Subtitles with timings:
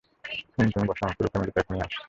[0.55, 1.99] হুম তুমি বসো, আমি পুরো ফ্যামিলি প্যাক নিয়ে আসছি।